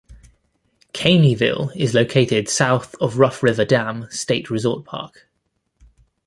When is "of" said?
2.99-3.19